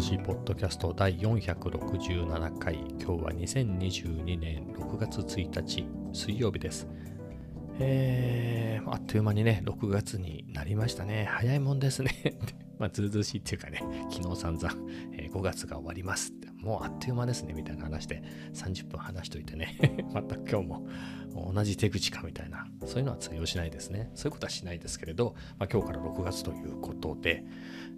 [0.00, 2.76] 筋ポッドキャスト第467回。
[2.76, 6.88] 今日は2022年6月1日水曜日です。
[7.78, 11.26] えー、あっという間にね6月になりましたね。
[11.30, 12.10] 早いもんですね。
[12.80, 14.74] まあずうずうしいっていうかね昨日散々、
[15.12, 16.48] えー、5月が終わりますって。
[16.62, 18.22] もうあっという間ですねみたいな話で
[18.54, 19.76] 30分話しといてね
[20.14, 20.86] また今日も
[21.52, 24.10] 同じ手口かみたいなそういうのは通用しないですね。
[24.14, 27.44] そういうことはしないですけれど、まあ、今日から6月ということで、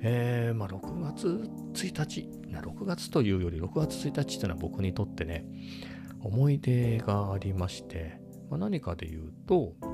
[0.01, 1.27] えー、まあ、6月
[1.75, 5.47] 1日6月というより6月1日というのは僕にとってね
[6.21, 9.87] 思い出がありまして、まあ、何かで言うとあ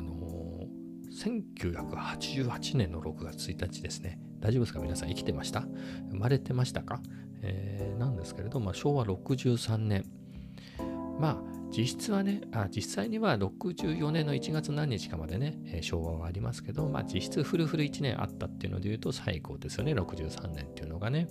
[0.00, 0.66] の、
[1.12, 4.18] 1988年の6月1日ですね。
[4.40, 4.80] 大丈夫ですか？
[4.80, 5.66] 皆さん生きてました？
[6.10, 7.00] 生まれてましたか、
[7.42, 10.04] えー、なんですけれど、まあ、昭和63年。
[11.18, 11.36] まあ
[11.70, 21.28] 実質はねあ、実際には64年の1月何日かまでね、えー、昭和はありますけど、まあ実質フルフル1年あったっていうので言うと最高ですよね、63年っていうのがね。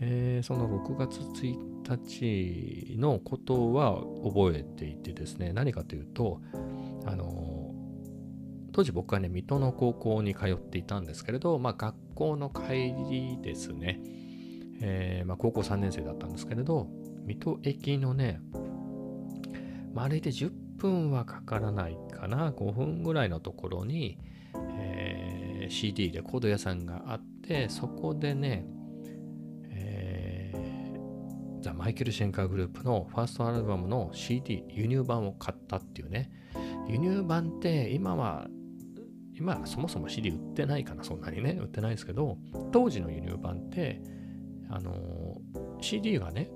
[0.00, 6.40] えー、その6月1日のことは覚えていてですね、何かというと、
[7.06, 7.72] あの
[8.72, 14.00] 当時僕はね、水戸の高校に通っていたんですけれど、まあ学校の帰りですね、
[14.80, 16.88] えー、まあ、高校3年生だったんですけれど、
[17.26, 18.40] 水戸駅のね、
[19.92, 24.18] まあ、歩いて10分はかからないかな、5分ぐらいのところに、
[24.78, 28.66] えー、CD レコード屋さんがあって、そこでね、
[29.70, 36.30] えー、ザ・マイケル・シェンカーグループのファーストアルバムの CD 輸入版を買ったっていうね、
[36.88, 38.48] 輸入版って今は
[39.38, 42.38] 今そもそも CD 売ってないかな、そんなにね、売ってないですけど、
[42.72, 44.00] 当時の輸入版って、
[44.70, 45.36] あの、
[45.80, 46.50] CD がね、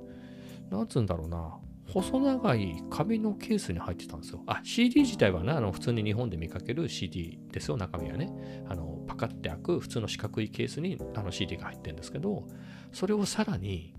[0.70, 1.58] なんつうんだろうな、
[1.92, 4.42] 細長い紙のケースに入ってたんですよ。
[4.46, 8.64] あ、CD 自体はね、あの普通に日本で見かける CD ですよ、中身はね。
[8.68, 12.46] あのパカって開く普通の四角いケースにあの CD が入ってるんですけど、
[12.92, 13.94] それをさらに、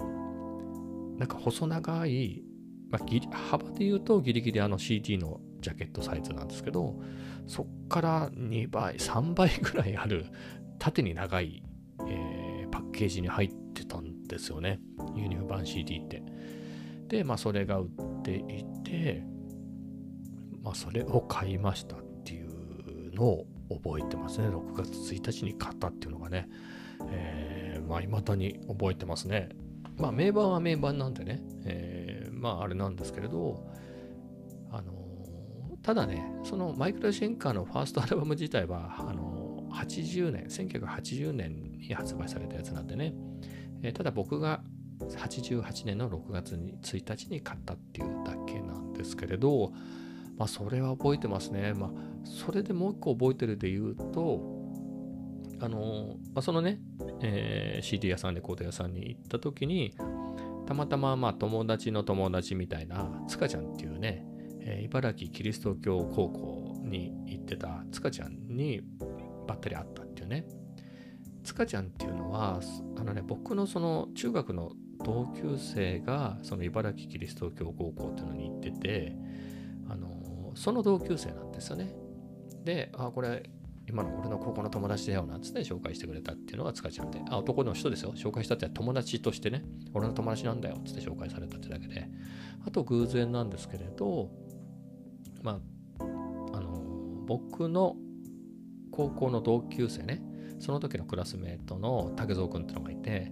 [1.17, 2.44] なんか細長い、
[2.89, 6.99] まあ、幅で言うとギリギリあの CD のジャケットサイズなんですけど、
[7.47, 10.25] そっから2倍、3倍ぐらいある
[10.79, 11.63] 縦に長い、
[12.07, 14.79] えー、パッケージに入ってたんですよね。
[15.16, 16.23] 輸入版 CD って。
[17.07, 19.23] で、まあ、それが売っていて、
[20.63, 24.47] まあ、それを買いましたっていうのを覚えてますね。
[24.47, 26.47] 6月1日に買ったっていうのがね、
[27.09, 29.50] えー、まあ、未だに覚えてますね。
[29.97, 33.67] まあ、名盤は名盤なんでね、えー、まあ、あれなんですけれど、
[34.71, 35.00] あの
[35.84, 43.14] ただね、そのマイクロシェンカーのファーストアルバム自体は、あの80年、1980年に発売されたやつなんでね、
[43.81, 44.62] えー、ただ僕が
[45.00, 49.72] 88年の6月に1日に買ったっていうだけなんですけれど、
[50.38, 51.74] まあ、それは覚えてますね。
[51.74, 51.90] まあ、
[52.24, 54.62] それでもう一個覚えてるで言うと、
[55.59, 56.80] あの、まあ、そのね、
[57.22, 59.94] えー、CD 屋さん、レコード屋さんに行った時に、
[60.68, 64.25] たまたままあ友達の友達みたいな、塚ちゃんっていうね、
[64.71, 68.81] え、茨城キリスト教高校に行ってた塚ちゃんに
[69.47, 70.45] ばったり会ったっていうね。
[71.43, 72.61] 塚ちゃんっていうのは、
[72.97, 74.71] あのね、僕のその中学の
[75.03, 79.15] 同級生がその茨城キリスト教高校っていうのに行ってて、
[79.89, 81.93] あのその同級生なんですよね。
[82.63, 83.49] で、あ、これ
[83.89, 88.13] 今の俺の高校の友達だよなんつって紹介してくれたっていうのが塚ちゃんで、あ、男の人ですよ。
[88.15, 92.07] 紹介したって友達としてね、俺の友達なんだよっつって紹介されたってだけで、
[92.65, 94.29] あと偶然なんですけれど、
[95.44, 95.59] ま
[96.00, 96.03] あ、
[96.53, 96.81] あの、
[97.25, 97.96] 僕の
[98.91, 100.22] 高校の同級生ね、
[100.59, 103.31] その時のクラスメートの竹蔵君ってのがいて、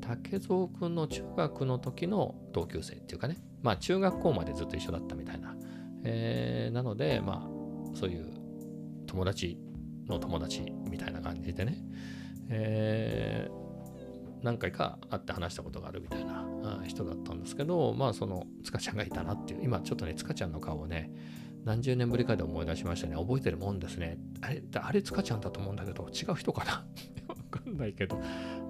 [0.00, 5.56] 竹蔵くんの中学の時の同級生っていうかね、まあ中学校までずっと一緒だったみたいな。
[6.04, 8.26] えー、なので、まあそういう
[9.06, 9.58] 友達
[10.08, 11.78] の友達みたいな感じでね、
[12.48, 21.12] えー、何回か会って話したことがあるみたいな人だったんですけど、まあその塚ちゃんがいたなっていう、今ちょっとね、塚ちゃんの顔をね、
[21.64, 23.16] 何十年ぶりかで思い出しましたね。
[23.16, 24.18] 覚えてるもんですね。
[24.40, 26.84] あれ、あれ塚ちゃんだと思うんだけど、違う人かな？
[27.28, 28.20] わかんないけど、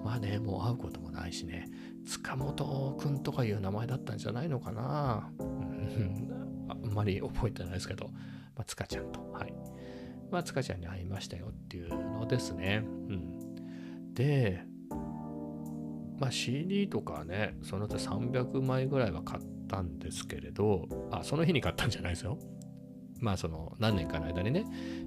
[0.05, 1.71] まあね、もう会うこともないしね、
[2.06, 5.31] 塚本くんとかいう名前だったんじゃないのかな？
[6.69, 8.09] あんまり覚えてないですけど、
[8.56, 9.55] まあ、塚ちゃんと、はい。
[10.31, 12.83] まあ、塚ちゃんに会いましたよっていうのですね。
[12.85, 14.15] うん。
[14.15, 14.65] で、
[16.19, 22.39] まあ、CD とかね、その他300枚ぐらいは買ったんですけれど、あ、その日に買ったんじゃないですよ。
[23.23, 24.65] まあその何年かの間にね、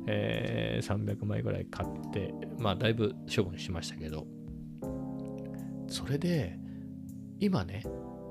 [0.07, 4.25] えー、300枚ぐらい買って、まあだいぶ処分しましたけど、
[5.87, 6.57] それで、
[7.39, 7.83] 今ね、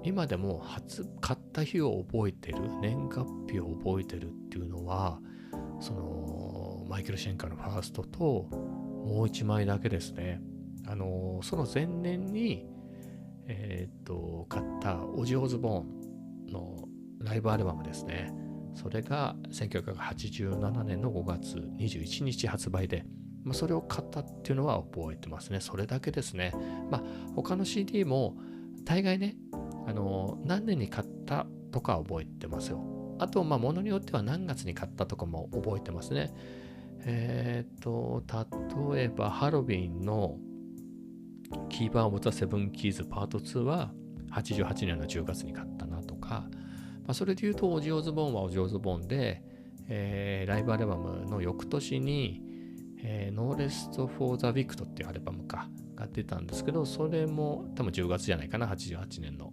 [0.02, 5.20] 今でも初買った日を覚えてる、年月日を覚えてるっていうのは、
[5.80, 8.48] そのマイケル・シェンカーのファーストと
[9.04, 10.40] もう一枚だけですね。
[10.86, 12.66] あのその前年に、
[13.46, 16.88] えっ、と、買ったオジオズボーンの
[17.20, 18.32] ライブアルバムですね。
[18.74, 23.04] それが1987年の5月21日発売で、
[23.44, 25.60] まあ、それを買ったっていうのは覚えてますね。
[25.60, 26.52] それだけですね。
[26.90, 27.02] まあ、
[27.34, 28.36] 他の CD も
[28.84, 29.36] 大概ね、
[29.86, 33.16] あの何年に買ったとか覚えてますよ。
[33.18, 36.32] あと、まあ、ものによっては何月に買ったとかも覚えてますね。
[37.06, 38.22] えっ、ー、と、
[38.92, 40.38] 例えば、ハロウィンの
[41.68, 43.92] キーパー・オブ・ザ・セブン・キーズ・パート2は
[44.32, 46.48] 88年の10月に買ったなとか、
[47.04, 49.42] まあ、それで言うと、オジオズボーンはオジオズボーンで、
[49.88, 52.42] えー、ライブアルバムの翌年に、
[53.02, 59.50] えー、 No Rest for the Wicked っていうアルバムか、が出たんですけど、それも多分10月じゃないかな、88年の。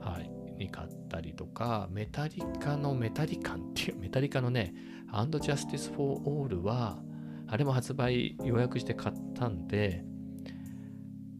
[0.00, 0.30] はい。
[0.58, 4.74] に買ったりとか、メタリカのメタリカンっていう、メタリカのね、
[5.10, 7.02] And Justice for All は、
[7.46, 10.04] あれも発売予約して買ったんで、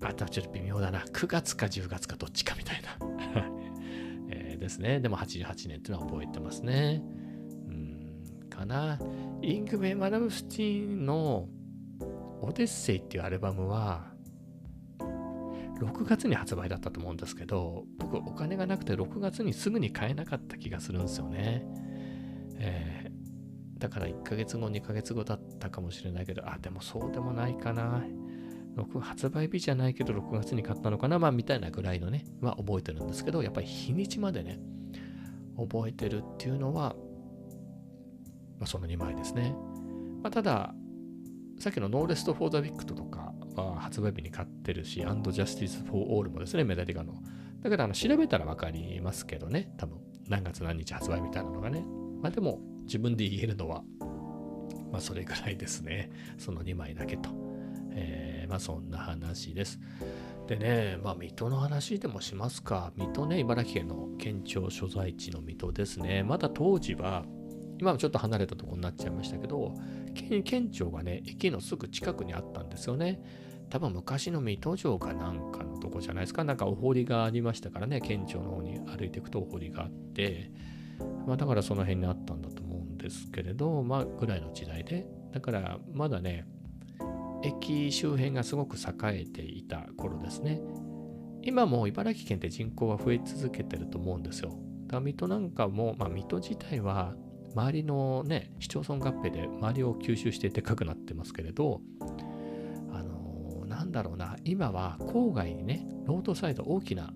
[0.02, 1.00] あとはちょっと微妙だな。
[1.00, 3.12] 9月か10月かどっちかみたいな。
[4.62, 5.00] ですね。
[5.00, 7.03] でも88年っていうのは覚えてますね。
[7.69, 8.99] うん、かな。
[9.43, 11.49] イングベイ・マダム・スティンの
[12.41, 14.12] オデッセイっていうアルバムは、
[15.81, 21.64] 6月に発売だったと思うんですけど、僕お金がなくて6月にすぐに買えなかった気がするんですよね。
[22.59, 28.05] えー、だから1ヶ月後、2ヶ月後だったかもしれないけど、あ、でもそうでもないかな。
[28.76, 31.19] 6発売日じゃないけど6月に買ったのかな？
[31.19, 34.58] まあみたいなぐらいのね、は覚えてるんですけど、やっぱり日にちまでね、
[35.58, 36.94] 覚えてるっていうのは、
[38.58, 39.54] まあ、その2枚ですね。
[40.22, 40.74] まあ、ただ、
[41.58, 47.14] さっきの No Rest for the Wicked とかは発売日に買ってるし、 And Justice for All もですね、メタリカの。
[47.60, 49.98] だからあの調べたらわかりますけどね、多分
[50.28, 51.84] 何月何日発売みたいなのがね。
[52.20, 53.82] まあでも自分で言えるのは、
[54.90, 56.10] まあそれぐらいですね。
[56.38, 57.41] その2枚だけと。
[57.94, 59.80] えー、まあそんな話です。
[60.46, 62.92] でね、まあ水戸の話でもしますか。
[62.96, 66.22] 水戸ね、茨城県の県庁所在地の水戸ですね。
[66.22, 67.24] まだ当時は、
[67.78, 69.74] 今はちょっと離れたとこになっちゃいましたけど、
[70.44, 73.20] 県庁がね、駅のすぐ近くにあったんですよね。
[73.70, 76.44] 多分昔の水戸城かなんかのとこじゃないですか。
[76.44, 80.50] なんかお堀がありましたからね、県庁の方に歩いていくとお堀があって、
[81.26, 85.06] まあだからその辺にあったんだと思うんですけれど、まあぐらいの時代で。
[85.32, 86.46] だからまだね、
[87.42, 90.60] 駅周辺がすごく栄えていた頃ですね。
[91.42, 94.56] 今も茨城県って人口は増え続けてると思うんですよ。
[94.86, 97.14] だ水戸なんかも、まあ水戸自体は
[97.54, 101.80] 周りのね、市町村合併で周りを吸収してでかくなってますけれど、
[102.90, 107.12] あのー、なんだろうな、今は郊外にね、ロードサイド大きな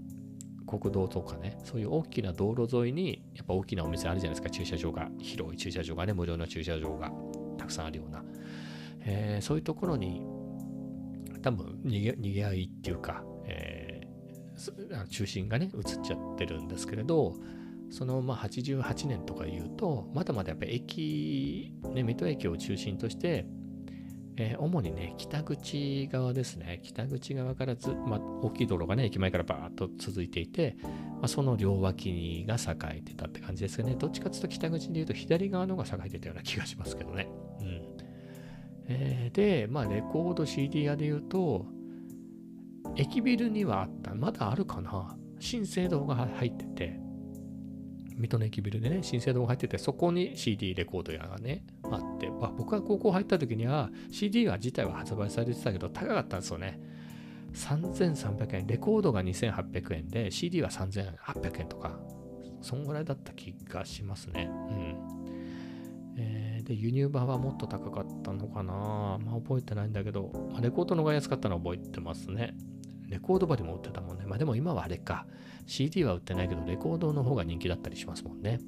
[0.67, 7.13] 国道とかね、そういう大きな道路沿いに、やっぱ大きなお店あるじゃないですか、駐車場が、広い駐車場がね、無料の駐車場が
[7.57, 8.25] たくさんあるような。
[9.07, 10.27] えー、そういうところに、
[11.43, 17.35] 多分逃げ、逃げ合いっていうか、えー、中心がね、移っちゃってるんですけれど、
[17.91, 23.47] そのまあ88年とか言うと、まだまだやっぱ駅、ね、水戸駅を中心として、
[24.39, 26.81] えー、主にね、北口側ですね。
[26.83, 33.97] 北口側からず、まあ、大きい道路がね、駅前からバーッと続いていて、まあ、その両脇が栄えてたって感じですよね。
[33.99, 37.29] どっちかというと北口で言うと左側の方が栄えてたような気がしますけどね。
[38.89, 41.67] えー、で、まあ、レコード CD 屋で言うと、
[42.97, 45.17] 駅ビルにはあった、まだあるかな。
[45.39, 47.01] 新生堂が入ってて、
[48.17, 56.81] 水戸の駅ビルでね、新生堂が入ってて、そこに CD レコード屋がね、あって、まあ、僕が高校入った時には CD は自体は発売されてたけど高かったんですよね。
[57.53, 61.99] 3300円、レコードが2800円で CD は3800円とか、
[62.63, 64.49] そんぐらいだった気がしますね。
[64.51, 65.16] うん。
[66.67, 68.73] で、輸入版はもっと高かったのかな
[69.25, 72.57] まあ覚えてないんだけど、まあ、レコードの方が安かったのは覚えてますね。
[73.09, 74.25] レコード場でも売ってたもんね。
[74.27, 75.27] まあでも今はあれか。
[75.67, 78.59] CD は売ってないけど、レコードの方が人気だったりしますもんね。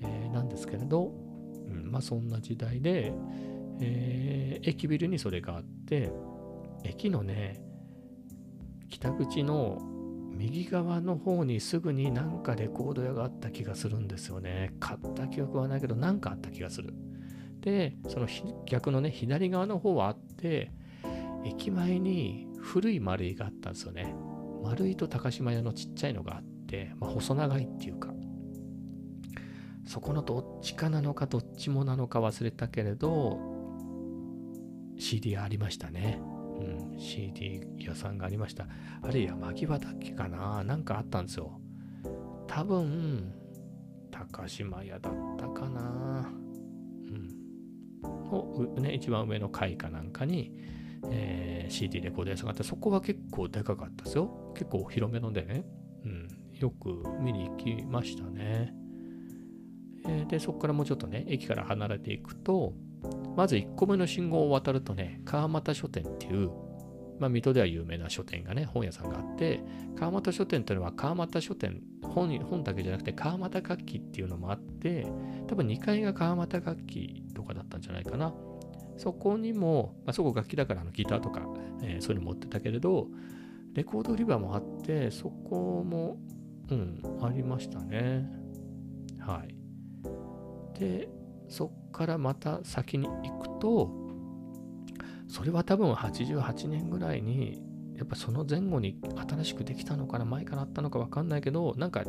[0.00, 1.12] えー、なんですけれど、
[1.68, 3.12] うん、まあそんな時代で、
[3.80, 6.10] えー、駅ビルにそれがあって、
[6.84, 7.60] 駅のね、
[8.88, 9.78] 北口の
[10.30, 14.74] 右側の方にすぐになんかレコード屋があった気がするんですよね。
[14.80, 16.94] 買った記憶はないけど、なんかあった気がする。
[17.66, 18.28] で、その
[18.64, 20.70] 逆のね、左側の方はあって、
[21.44, 24.14] 駅前に古い丸いがあったんですよね。
[24.62, 28.14] 丸いと高島屋のちっちゃいのがあって、まあ、細長いっていうか、
[29.84, 33.40] そこのどっちかなのかどっちもなのか忘れたけれど、
[34.96, 36.20] CD ありましたね。
[36.60, 38.68] うん、CD 屋さんがありました。
[39.02, 40.62] あれ山際だっけかな？
[40.62, 41.60] なんかあったんですよ。
[42.46, 43.34] 多分、
[44.12, 46.30] 高島屋だったかな。
[48.26, 50.52] の、ね、一番上の階かなんかに
[51.10, 54.52] えー、CD レコード屋さんがあって、そこは結構でかかったですよ。
[54.54, 55.64] 結構広めのでね。
[56.04, 56.28] うん。
[56.52, 58.72] よく見に行きましたね。
[60.08, 62.72] えー、で、そこからもうちょっとね、駅から離れていくと、
[63.36, 66.50] まず1個目の信号を渡るとね、川俣書店っていう、
[67.18, 69.60] まあ、水戸では有名な書店がね、本屋さんがあって、
[69.96, 75.06] 川俣書店というのは川俣書店本、本だけじゃなくて川俣楽器っていうのもあって、
[75.46, 78.34] 多分2階が川俣楽器とかだったんじゃないかな。
[78.96, 81.42] そこにも、まあ、そこ楽器だからあのギターとか、
[81.82, 83.08] えー、そういうの持ってたけれど、
[83.74, 86.16] レコード売り場もあって、そこも、
[86.70, 88.26] うん、ありましたね。
[89.20, 89.54] はい。
[90.78, 91.08] で、
[91.48, 94.05] そっからまた先に行くと、
[95.28, 97.62] それは多分88年ぐらいに、
[97.96, 102.04] やっぱその前後に新しくできたのかな、前からあったのか分かんないけど、なんか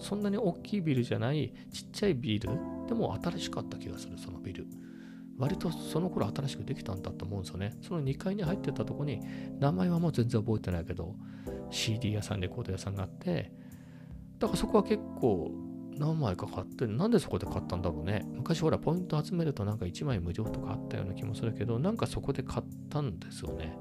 [0.00, 2.50] そんなに大きいビルじゃない、ちっちゃいビル、
[2.88, 4.66] でも新しかった気がする、そのビル。
[5.38, 7.76] 割とその頃新しくできたんだと思うんですよね。
[7.80, 9.20] その2階に入ってたとこに、
[9.60, 11.14] 名前はもう全然覚えてないけど、
[11.70, 13.52] CD 屋さん、レコード屋さんがあって、
[14.38, 15.52] だからそこは結構
[15.98, 18.24] 何枚か買って、なんでそこで買ったんだろうね。
[18.34, 23.76] 昔ほら、ポイント集めるとなんか1枚無料とかあったような気もするけど、なんかそこで買ったんですよね。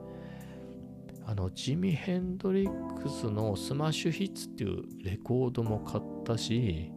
[1.25, 6.91] あの、ジミ・ヘンドリックスの Smash Hits っていうレコードも買ったし、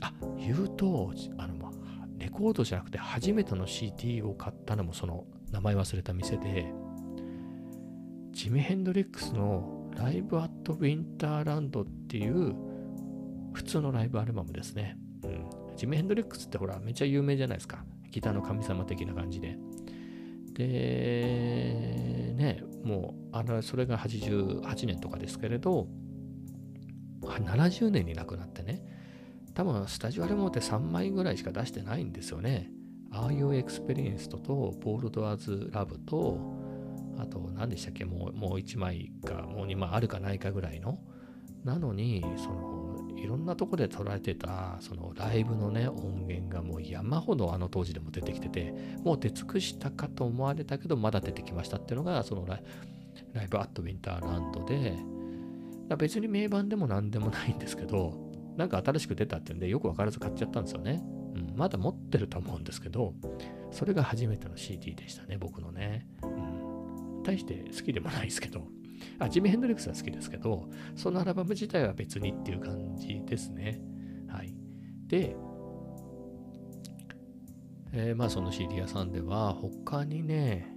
[0.00, 1.72] あ、言うと、あの、
[2.18, 6.72] レコードじゃなくて初めての CD を買ったのもその名前忘れた店で、
[8.32, 12.54] ジミ・ヘンドリックスの Live at Winterland っていう
[13.54, 14.98] 普通のライブアルバムですね。
[15.22, 15.76] うん。
[15.76, 17.84] ジミ・ヘンドリックスってほら、めっちゃ有名じゃないですか。
[18.10, 19.56] ギターの神様的な感じで。
[20.52, 25.88] で、ね、もう、あの、それが88年とかですけれど、
[27.22, 28.84] 70年に亡くなってね、
[29.54, 32.70] 多分スタジオアルバムって3枚ぐらいしか出してないんですよね。
[33.10, 36.38] Are You Experienced と、 Bold as Love と、
[37.16, 40.98] あと何でしたっけもう、もう1枚か、もう2枚あるかないかぐらいの。
[41.64, 42.83] なのに、その、
[43.16, 54.96] いろんなとこで捉えてたそのライブのね音源がもう山ほどあの当時でも出てきててもう出尽くしたかと思われたけどまだ出てきましたっていうのがそのライブアットウィンターランドで
[55.96, 58.14] 別に名盤でも何でもないんですけど
[58.56, 61.02] なんか新しく出たっていうんでよくわからず買っちゃったんですよね、
[61.34, 63.14] うん、まだ持ってると思うんですけど
[63.70, 68.66] それが初めての CD でしたね僕のね、うん、大して好きでもないですけど。
[69.18, 73.80] あ、ジミ・ヘンドリックスは好きですけど、そのアルバム自体は別にっていう感じですね。
[74.28, 74.54] はい。
[75.06, 75.36] で、
[77.92, 80.74] えー、まあその CD 屋さんでは他にね、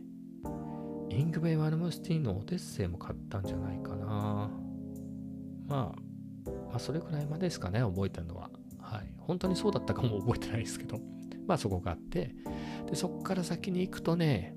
[1.09, 4.51] イングベイ・マルムスティンのオデッセイも買ったんじゃないかな。
[5.67, 8.49] まあ、まあそれくらいまでですかね、覚えてるのは。
[8.79, 9.13] はい。
[9.19, 10.99] 本当にそうだったかも覚えてないですけど、
[11.47, 12.35] まあそこがあって、
[12.87, 14.56] で、そこから先に行くとね、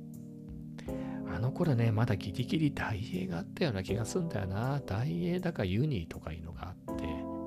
[1.33, 4.81] あの頃ね、まだギリギリ大英があったような気がすんだよな。
[4.85, 7.05] 大英だかユニーとかいうのがあって、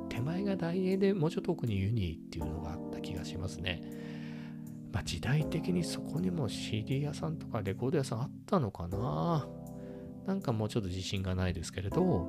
[0.10, 3.82] 手前が大英でもうちょっと奥にユニーっていうのがあった気がしますね。
[4.94, 9.48] まあ、時代的にそこにも CD 屋さんとかレコード屋さんあったのかな。
[10.28, 12.28] なんかもうちょっと自信がないですけれど、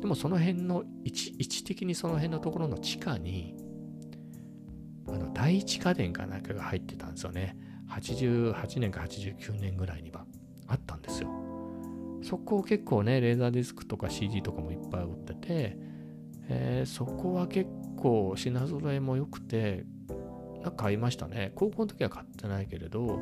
[0.00, 3.54] でもその辺の位置位置的にその辺のところの地下に、
[5.08, 7.56] あの第一家電かなんかが入ってたんですよね。
[7.88, 10.26] 88年か89年ぐらいには。
[10.70, 11.28] あったんですよ。
[12.22, 15.76] そこを結構ね、レーザーディスクとか CD とかもいっぱい売ってて、
[16.48, 19.84] えー、そこは結構品揃えも良くて、
[20.62, 21.52] なんか買いましたね。
[21.54, 23.20] 高校の時は買ってないけれど、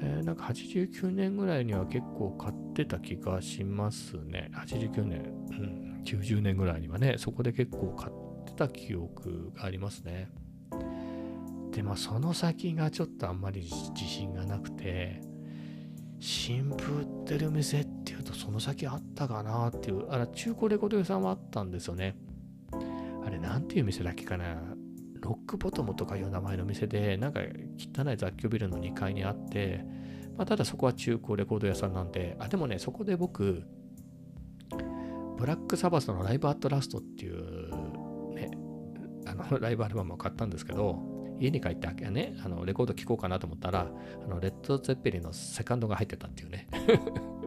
[0.00, 4.50] えー、なんか89年ぐらいには結構買ってた気がしますね。
[4.54, 10.30] 89年、うん、90年ぐらいにはね、そこで結構買ってた記憶がありますね。
[11.72, 15.20] で、まあその先がちょっとあんまり自信がなくて、
[16.26, 22.16] 新風売ってる店っていうとその先あったかなっていう、あら、中古レコード屋さんはあったんですよね。
[23.26, 24.56] あれ、なんていう店だっけかな。
[25.20, 27.40] ロックボトムとかいう名前の店で、なんか
[27.76, 29.84] 汚い雑居ビルの2階にあって、
[30.38, 33.62] まあ、ただそこは中古レコード屋さんなんで、あ、でもね、そこで僕、
[35.36, 38.50] ブラックサバスのライブアットラストっていうね、
[39.26, 43.88] あのライブアルバムを買ったんですけど、家に帰ってね、あのレコード聴こうかなと思ったら、
[44.24, 46.68] あのレッド・ゼッペリンのセカンドが入ってたっていうね。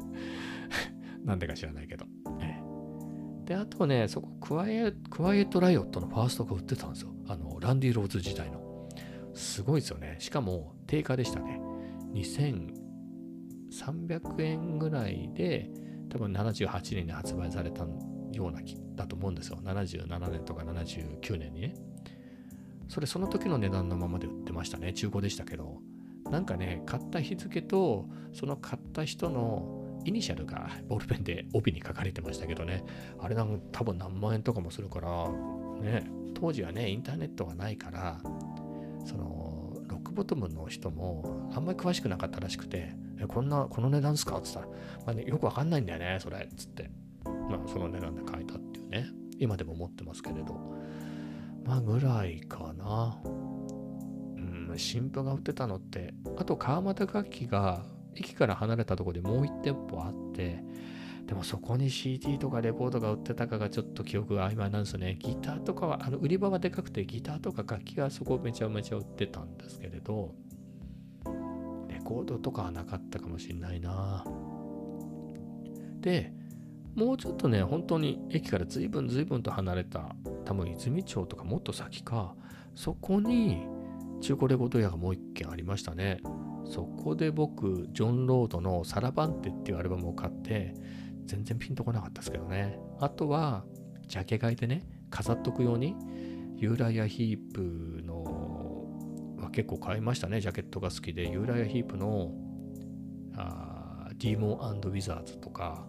[1.23, 2.05] なんでか知らないけど。
[3.47, 7.13] で、あとね、そこクワイエ、クワイエット・ライオットのファーストが売ってたんですよ。
[7.27, 8.89] あの、ランディ・ローズ時代の。
[9.33, 10.17] すごいですよね。
[10.19, 11.61] しかも、定価でしたね。
[12.13, 15.71] 2300円ぐらいで、
[16.09, 17.87] 多分78年に発売された
[18.33, 18.59] ような
[18.95, 19.59] だと思うんですよ。
[19.63, 21.73] 77年とか79年にね。
[22.89, 24.93] それその時の値段のままで売ってましたね。
[24.93, 25.79] 中古でしたけど。
[26.29, 32.83] なんかね、買った日付と、その買った人のイニシャルがボールペンで帯に書かれてましたけどね、
[33.19, 35.29] あれなん多分何万円とかもするから、
[35.81, 38.19] ね、当時はね、インターネットがないから、
[39.05, 44.37] その、ロックボトムの人もあんまり詳しくなかったらしくて、え、こんな、この値段っすか？
[44.37, 46.91] って言ったら、まあね、よくわかんないんだよね、それ、つって。
[47.23, 49.07] まあ、その値段で買えたっていうね、
[49.39, 50.75] 今でも思ってますけれど、
[51.67, 53.19] まあ、ぐらいかな。
[53.25, 57.83] うん新譜が売ってたのって、あと川俣楽器が
[58.15, 60.63] 駅から離れたとこでもう1店舗あって、
[61.25, 65.17] でもそこに CD とかレコードが売ってたかがちょっと記憶が曖昧なんですね。
[65.19, 70.33] ギターとかは、あの売り場はでかくてギターとか楽器がそこめちゃめちゃ売ってたんですけれど、
[71.89, 74.23] レコードとかはなかったかもしんないな。
[75.99, 76.31] で、
[76.97, 82.33] もうちょっとね、本当に駅から随分随分と離れた、多分泉町とかもっと先か、
[82.73, 83.67] そこに
[84.19, 86.19] 中古レコード屋がもう一軒ありましたね。
[86.65, 90.73] そこで僕、ジョン・ロードのサラバンテっていうアルバムを買って、
[91.27, 92.79] 全然ピンとこなかったですけどね。
[92.99, 93.63] あとは、
[94.07, 95.95] ジャケ買いでね、飾っとくように、
[96.55, 102.31] ユーライア・ヒープの、まあ、結構買いましたね、ジャケットが好きで、ユーライア・ヒープの
[103.35, 105.85] あ Demon Wizards とか、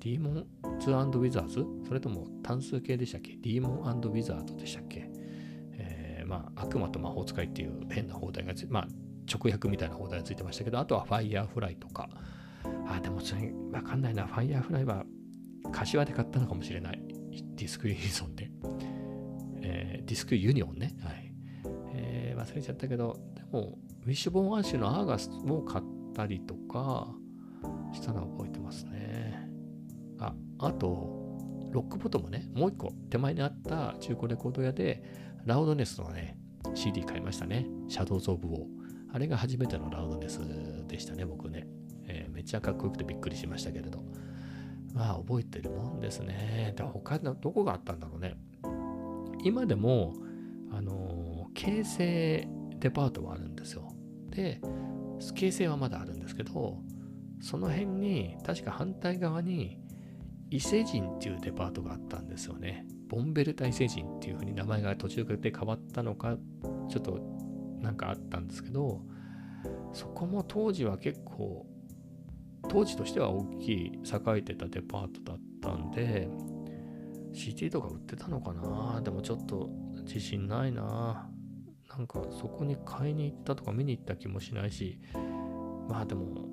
[0.00, 1.64] Demons Wizards？
[1.86, 3.36] それとも単数形でしたっけ？
[3.36, 5.10] Demon Wizards でしたっけ？
[5.78, 8.88] えーまあ、悪魔と魔法使いっていう変な邦題がつまあ、
[9.32, 12.08] 直訳みたいな邦題がついてましたけど、あとはファイヤーフライとか、
[12.88, 14.26] あ、でもそれわかんないな。
[14.26, 15.04] ファイヤーフライは
[15.72, 17.02] 柏で買ったのかもしれない。
[17.56, 18.50] ディスクユニソンで。
[19.62, 20.94] えー、ディスクユニオンね。
[21.02, 21.32] はい。
[21.94, 25.84] えー、忘れちゃったけど、でも、ウィッシュボーンアッシュのアーガスを買っ
[26.14, 27.08] たりとか
[27.92, 29.15] したのは覚えてますね。
[30.58, 31.26] あ、と、
[31.72, 35.02] ロックボトムね、もう一個手前にあった中古レコード屋で、
[35.44, 36.38] ラウドネスのね、
[36.74, 37.66] CD 買いましたね。
[37.88, 38.64] シャドウズ・オブ・ウォー。
[39.12, 40.40] あれが初めてのラウドネス
[40.88, 41.66] でしたね、僕ね。
[42.08, 44.04] えー、めっちゃかっこよくてびっくりしましたけれど。
[44.94, 46.72] まあ、覚えてるもんですね。
[46.74, 48.34] で、他のどこがあったんだろうね。
[49.44, 50.14] 今でも、
[50.72, 53.92] あのー、京成デパートはあるんですよ。
[54.30, 54.60] で、
[55.34, 56.78] 京成はまだあるんですけど、
[57.40, 59.78] その辺に、確か反対側に、
[60.50, 62.86] 伊勢神っていうデパートがあったんですよね。
[63.08, 66.36] ボンベル大聖人っていう風に名前が途中で変わったのか、
[66.88, 67.20] ちょっと
[67.80, 69.02] なんかあったんですけど、
[69.92, 71.66] そこも当時は結構、
[72.68, 76.28] 当時としては大きい栄えてたデパートだったんで、
[77.32, 79.00] CD とか売ってたのかな？
[79.02, 79.70] でもちょっと
[80.04, 81.28] 自信ないな
[81.88, 84.98] なんかそこに買いに行ったとか見に行った気もしないし、
[85.88, 86.48] まあでも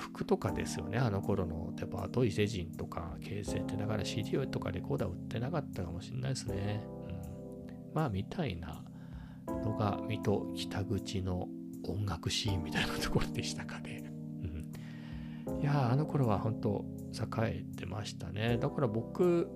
[0.00, 6.82] 服とかですよね、あの頃のデパート、伊勢神とか、京成ってだから CD とかレコーダー売ってなかったかもしれないですね。
[7.08, 8.82] うん、まあ、みたいな
[9.46, 11.48] のが、水戸北口の
[11.86, 14.10] 音楽シーンみたいなところでしたかね。
[15.46, 18.58] うん、いやあの頃は本当栄えてましたね。
[18.58, 19.48] だから僕、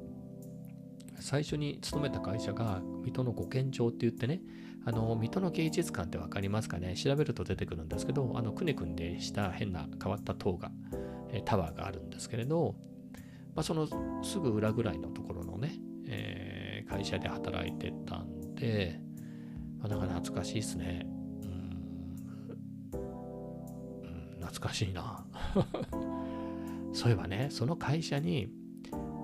[1.20, 4.42] 最初に勤めた会社が水戸の五軒町って言ってね、
[4.86, 6.94] あの、水戸の芸術館ってわかりますかね？
[6.94, 10.70] 調べると出てくるんですけど、あの、くねくんでした変な変わった塔が、
[11.30, 12.74] えタワーがあるんですけれど、
[13.54, 13.88] まあ、その
[14.22, 15.74] すぐ裏ぐらいのところのね、
[16.06, 19.00] えー、会社で働いてたんで、
[19.78, 21.06] まあ、だか懐かしいですね。
[21.42, 21.80] うん、
[22.92, 25.24] うん、懐かしいな。
[26.92, 28.48] そういえばね、その会社に、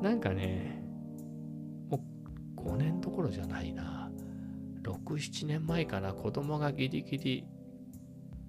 [0.01, 0.83] なんかね、
[1.88, 2.03] も
[2.57, 3.99] う5年どころじゃないな。
[4.82, 7.44] 6、7年前かな、子供がギリギリ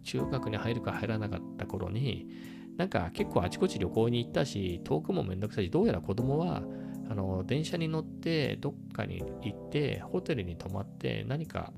[0.04, 2.28] 中学に入るか入らなかった頃に、
[2.78, 6.64] なんか結構あちこち旅行に行ったし、遠くもめんどくさいし、どうやら子供は、
[7.10, 11.74] あの、電車に乗ってどっかに行って、ホテルに泊まって何か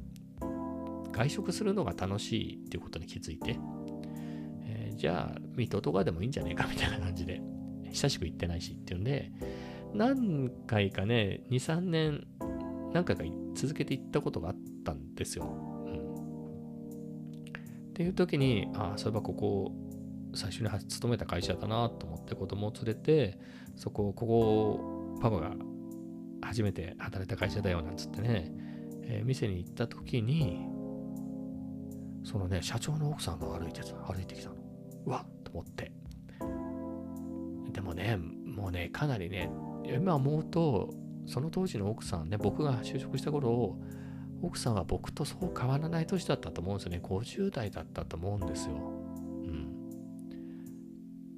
[1.12, 3.60] 外食するのが楽しいっていうことに気づいて、
[4.66, 7.42] えー、じゃあ、水戸とかでもいいんじゃねえかみたいな感じで、
[7.92, 9.32] 久しく行ってないしっていうんで、
[9.94, 12.26] 何回かね、2、3年
[12.94, 15.46] 何回か行って続けていったことがあったんですよ。
[15.46, 16.16] うん、
[17.90, 19.72] っていう時に、ああ、そういえばここ、
[20.36, 23.38] 最初に勤めた会社だなと思って子供を連れて、
[23.76, 25.54] そこ、ここ、パパが
[26.42, 28.52] 初めて働いた会社だよなんつってね、
[29.04, 30.68] えー、店に行った時に、
[32.24, 34.56] そのね、社長の奥さんが歩いて、歩いてきたの。
[35.06, 35.92] うわっと思って。
[37.72, 39.50] でもね、もうね、かなりね、
[39.86, 40.90] 今思うと、
[41.26, 43.78] その当時の奥さんね、僕が就職した頃、
[44.42, 47.00] 奥さんは僕とそう変わらない年だったと思うんですよね。
[47.02, 48.76] 50代だったと思うんですよ。
[48.76, 48.78] う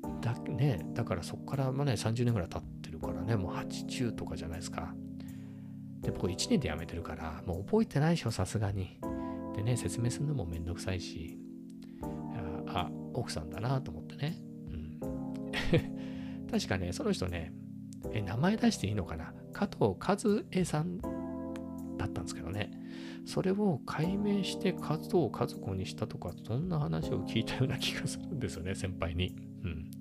[0.08, 0.21] ん。
[0.21, 4.95] だね、だからそこからまあね、30年ぐらい経ってるからね、もう80とかじゃないですか。
[6.02, 9.00] で、僕1年で辞めてるから、もう覚えてないでしょ、さすがに。
[9.56, 11.39] でね、説明するのもめんどくさいし。
[12.67, 14.38] あ、奥さんだなと思ってね。
[14.69, 15.00] うん、
[16.52, 17.54] 確かね、その人ね、
[18.12, 19.34] え、名前出していいのかな？
[19.56, 20.18] 加藤和
[20.52, 21.00] 恵さん
[21.98, 22.72] だったんですけどね。
[23.26, 29.34] それを解明して加藤和子にしたとか、そんな話を聞いたような気がするんですよね、先輩に。
[29.63, 29.91] うん。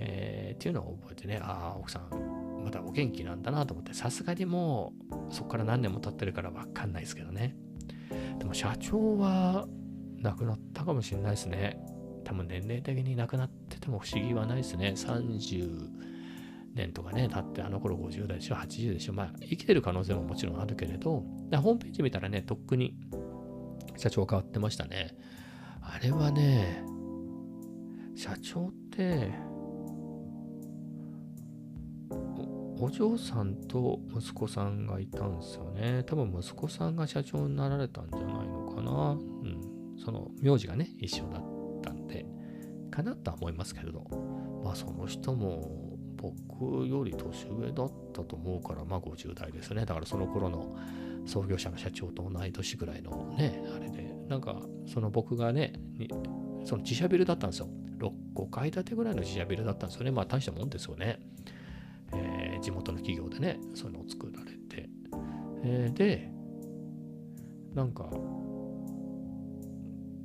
[0.00, 4.94] えー、っていうのを覚えてね、ああ、奥さん、まだお元気なんだなと思って、さすがにも
[5.30, 7.54] う、そこから何年も経ってるからわかんないですけどね。
[8.38, 9.68] でも社長は
[10.18, 11.78] 亡くなったかもしれないですね。
[12.24, 14.94] 多分年齢的に亡くなってても不思議はないですね。
[14.96, 16.13] 30
[16.74, 19.12] 年とかね、経ってあの頃50代でしょ、80でしょ。
[19.12, 22.96] まあ、生きてる可能性ももちろんあるけれど、ホームページ見たらね、とっくに
[23.96, 25.16] 社長変わってましたね。
[25.80, 26.84] あれはね、
[28.16, 29.32] 社長って、
[32.76, 36.02] お嬢さんと息子さんがいたんですよね。
[36.04, 39.12] 多分息子さんが社長になられたんじゃないのかな。
[39.12, 39.60] うん。
[39.96, 41.42] その名字がね、一緒だっ
[41.82, 42.26] たんで、
[42.90, 44.04] かなとは思いますけれど。
[44.64, 45.83] まあその人も
[46.48, 49.84] 僕より年上だったと思うから、まあ50代ですね。
[49.84, 50.76] だからその頃の
[51.26, 55.74] 創業者の社長と同い年ぐらいのね、あれで、なんかその僕がね、
[56.64, 57.68] その自社ビルだったんですよ。
[57.98, 60.10] 6、5階建てぐらいの自社ビルだったんですよね。
[60.10, 61.20] まあ大したもんですよね。
[62.12, 64.88] えー、地元の企業でね、そういうのを作られて。
[65.62, 66.30] えー、で、
[67.74, 68.04] なんか、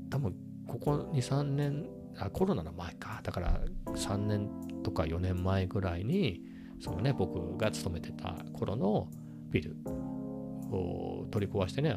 [0.09, 0.35] 多分
[0.67, 3.21] ここ2、3年、あ、コロナの前か。
[3.23, 3.59] だから
[3.95, 4.49] 3年
[4.83, 6.41] とか4年前ぐらいに、
[6.79, 9.09] そのね、僕が勤めてた頃の
[9.51, 9.75] ビル
[10.71, 11.95] を取り壊してね、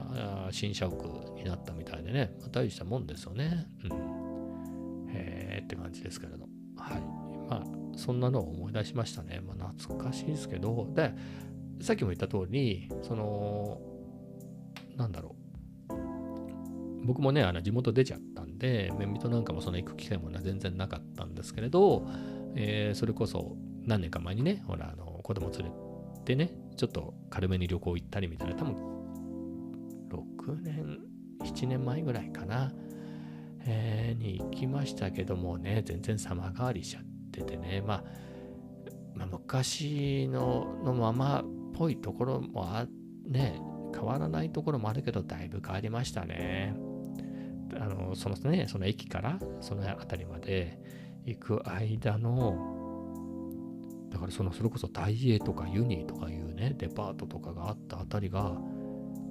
[0.51, 3.67] 新社屋になったみたいでね、ま、大したもんですよね。
[3.85, 5.11] うん。
[5.11, 6.47] へえって感じですけれど。
[6.77, 7.01] はい。
[7.49, 7.65] まあ、
[7.97, 9.41] そんなのを思い出しましたね。
[9.47, 11.15] まあ、懐かしいですけど、で、
[11.81, 13.81] さっきも言った通り、その、
[14.97, 15.43] なんだろう。
[17.05, 22.07] 僕もね、あの地元出ちゃったんで、メンミトなんかもその行く機会も全然なかったんですけれど、
[22.55, 25.73] えー、それこそ何年か前にね、ほら、あの子供連れ
[26.25, 28.75] てね、ちょっと軽めに旅行行ったりみたいな、多分
[30.09, 30.99] 6年、
[31.41, 32.73] 7年前ぐらいかな、
[33.65, 38.05] えー、に行きましたけどもね、全然様変わりしちゃって、ててね、まあ、
[39.15, 42.87] まあ、昔ののままっぽいところもあ
[43.27, 43.61] ね、
[43.93, 46.77] 変わらないところもあるけど、だいぶ変わりましたね。
[47.75, 50.79] あの、そのね、その駅からその辺りまで
[51.25, 52.73] 行く間の、
[54.11, 58.57] だからその、それこそ大英とかユニとかいうね、デパートとかがあった辺りが、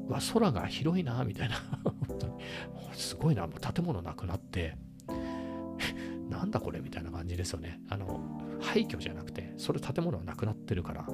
[0.08, 2.34] わ、空が広いな、みたいな本当に。
[2.93, 4.77] すごいな、もう建物なくなって、
[6.30, 7.82] なんだこれみたいな感じですよね。
[7.89, 8.19] あの、
[8.60, 11.08] 廃墟じゃなくて、それ建物はなくなってるから、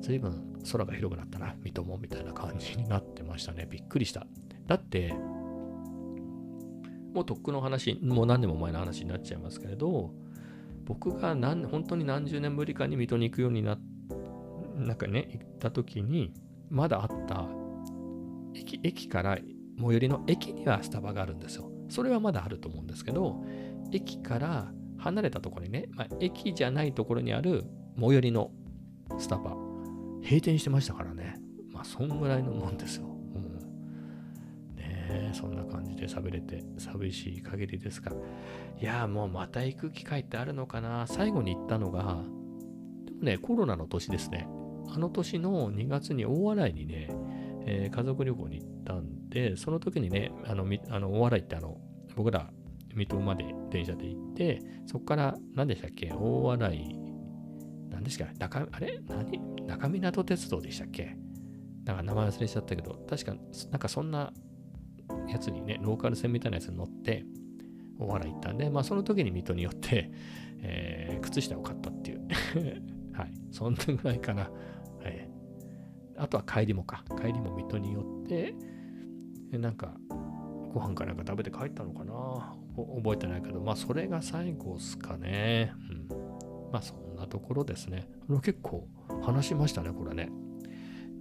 [0.00, 3.66] 随分空が広くなったな、水戸もみたいな感じになってましたね。
[3.70, 4.26] びっくりした。
[4.66, 5.14] だって、
[7.12, 10.12] もうとっくの話、もう何年も前の話になっちゃいますけれど、
[10.84, 13.78] 僕が何本当に何十年ぶりかに水戸に行くようにな
[14.76, 16.32] なんかね、行った時に、
[16.70, 17.46] まだあった
[18.54, 19.38] 駅駅から
[19.78, 21.70] 最寄りの駅にはスタバがあるんですよ。
[21.88, 23.44] それはまだあると思うんですけど、
[23.92, 27.64] 駅から離れたところにね、まあ、駅じゃないところにある
[27.98, 28.50] 最寄りの
[29.18, 29.54] スタバ、
[30.22, 31.36] 閉店してましたからね。
[31.72, 33.11] まあ、そんぐらいのもんですよ。
[35.34, 38.12] そんな感じで喋れて寂しい限りですが。
[38.80, 41.06] いや、もうまた行く機会ってあるのかな。
[41.06, 42.22] 最後に行ったのが、
[43.04, 44.48] でもね、コロナの年ですね。
[44.88, 47.08] あの年の2月に大洗にね、
[47.64, 51.78] えー、家族旅行に行ったんで、その時にね、あの、あの大洗ってあの、
[52.16, 52.50] 僕ら
[52.94, 56.12] 水戸まで電車で行って、そこから何でしたっけ？
[56.12, 56.98] 大洗、
[57.90, 59.00] 何ですか中、あれ？
[59.08, 59.40] 何？
[59.66, 61.16] 中港鉄道でしたっけ？
[61.84, 63.34] なんか名前忘れちゃったけど、確か、
[63.70, 64.32] なんかそんな
[65.28, 67.24] やつにね、ローカル線みたいなやつに乗って、
[67.98, 70.10] 大洗行ったんで、まあその時に水戸によって、
[70.64, 72.20] えー、靴下を買ったっていう
[73.12, 73.32] はい。
[73.50, 74.42] そんなぐらいかな。
[74.42, 74.48] は
[75.08, 75.28] い。
[76.16, 77.04] あとは帰りもか。
[77.20, 78.54] 帰りも水戸によって、
[79.50, 79.96] なんか、
[80.72, 85.72] ご飯かなんか食べて帰ったのかな覚えてないけど、まあそれが最後っすかね。
[86.10, 86.70] うん。
[86.72, 88.08] まあそんなところですね。
[88.42, 88.88] 結構
[89.22, 90.30] 話しましたね、これね。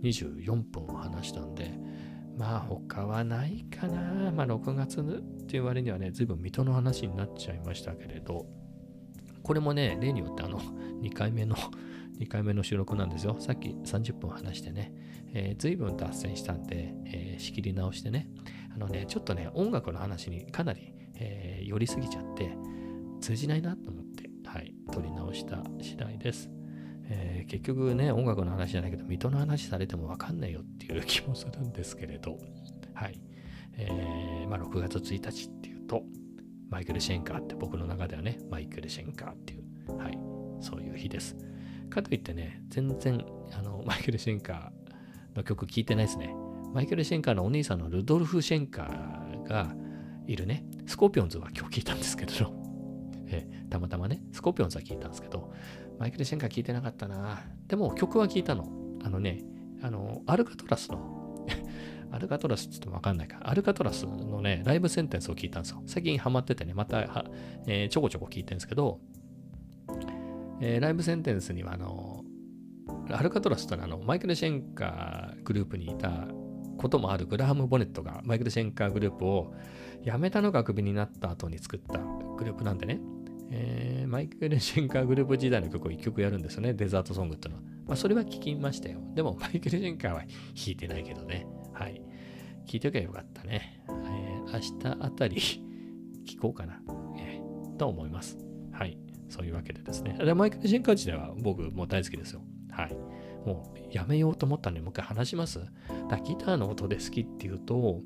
[0.04, 1.72] 24分話したんで、
[2.41, 4.32] まあ他はないかな。
[4.32, 8.47] まあ6月っていう割にはね、随分水戸の話になっちゃいましたけれど、
[9.43, 10.60] これもね、例によってあの
[11.04, 11.56] 2回目の
[12.17, 13.36] 2回目の収録なんですよ。
[13.39, 14.91] さっき30分話してね、
[15.34, 18.27] えー、随分脱線したんで、えー、仕切り直してね、
[18.73, 22.58] あのね、ちょっとね、音楽の話にかなり、えー、寄りすぎちゃって、
[23.19, 26.61] 通じないなと思って、はい、撮り直した次第です。
[27.13, 32.38] えー、結局ね、音楽の話じゃないけど、水戸の話されてもわかんないよっていう気もするんですけれど、
[32.93, 33.19] はい。
[33.78, 36.04] えー、まあ、6月1日っていうと、
[36.69, 40.17] マイケル・シェンカーって僕の中ではね、マイケル・シェンカーっていう、はい、
[40.62, 41.36] そういう日です。
[41.89, 46.34] かといってね、全然、あの、マイケル・シェンカーの曲聴いてないですね。
[46.74, 49.76] マイケル・シェンカーのお兄さんのルドルフ・シェンカーが
[50.28, 52.54] いるね、スコーピオンズは今日聞いたんですけど、
[53.28, 55.52] えたまたまね、スコーピオンズは聞いたんですけど、
[56.01, 57.43] マイケル・シェンカー聞いてなかったな。
[57.67, 58.67] でも曲は聞いたの。
[59.03, 59.43] あのね、
[59.83, 61.45] あの、アルカトラスの
[62.11, 63.37] アルカトラスって言ってもわかんないか。
[63.43, 65.83] アルカトラスのね、 Live Sentence を聞いたんですよ。
[65.85, 67.25] 最近ハマっててね、または、
[67.67, 68.99] えー、ちょこちょこ聞いてるんですけど、
[70.59, 72.25] えー、 Live Sentence にはあの、
[73.11, 76.27] アルカトラスというのはあのマイケル・シェンカーグループにいた
[76.79, 79.53] こともあるグラハム・ボネットがマイケル・シェンカーグループを
[80.03, 82.99] 辞めたのがクビになった後に作ったグループなんでね、
[83.53, 87.63] えー、マイケル・シェンカーグループ時代の曲を1曲やるんですよね、デザートソングっていうのは。
[87.87, 88.99] まあ、それは聞きましたよ。
[89.13, 90.29] でも、マイケル・シェンカーは弾
[90.67, 91.45] いてないけどね。
[91.73, 92.01] はい。
[92.65, 93.83] 聞いておけばよかったね。
[93.89, 95.37] えー、明日あたり
[96.25, 96.81] 聞こうかな、
[97.17, 98.37] えー、と思います。
[98.71, 98.97] はい。
[99.29, 100.17] そういうわけでですね。
[100.23, 102.41] でマイケル・シェンカー自体は僕も大好きですよ。
[102.71, 102.93] はい。
[103.45, 105.59] もうやめようと思ったので、もう一回話します。
[106.09, 108.01] だギターの音で好きっていうと、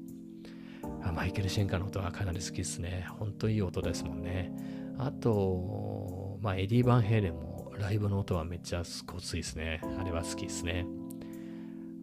[1.03, 3.07] あマイケル・シェンカーの音はかなり好きですね。
[3.19, 4.51] ほんといい音ですもんね。
[4.97, 9.81] あと、まあ、エディ・バンヘイレンもライブの音はめっちゃごついですね。
[9.99, 10.85] あれは好きですね。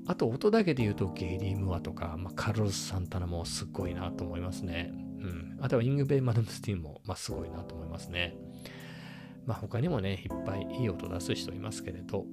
[0.07, 4.92] あと、音だけで言うと、ゲイリー・ムアとか、まあ、カルロス・サンタナもすっごいなと思いますね。
[4.92, 5.59] うん。
[5.61, 8.37] あとは、イングベイ・マルムスティンも、まあ、すごいなと思いますね。
[9.46, 12.26] まあ、他にもね、いっぱいいい音出す人いますけれど、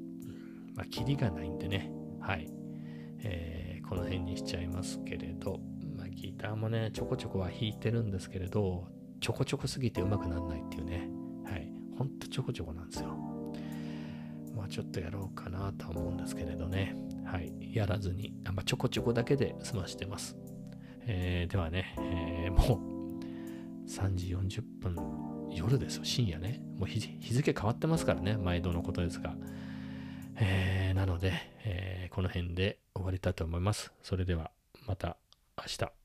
[0.75, 2.49] まあ、キリがないんでね、はい。
[3.21, 5.59] えー、この辺にしちゃいますけれど、
[5.95, 8.87] まあ、ギターもね、ちょこちょこは弾いてるんですけれど、
[9.19, 11.10] ちょこちょこすぎて上手くならないっていうね。
[11.45, 11.69] はい。
[11.97, 13.10] ほんとちょこちょこなんですよ。
[14.55, 16.95] まあちょっとやろうかなとは思うんですけれどね。
[17.25, 17.51] はい。
[17.73, 20.36] やらずに、あまあ、ちょこちょこだけで済ましてます。
[21.05, 24.95] えー、ではね、えー、もう3時40分、
[25.51, 26.62] 夜ですよ、深夜ね。
[26.77, 29.36] もう日付変わってますからね、毎度のことですが。
[30.41, 31.34] えー、なので、
[31.65, 33.91] えー、この辺で終わりたいと思います。
[34.01, 34.51] それでは
[34.88, 35.17] また
[35.58, 35.98] 明日。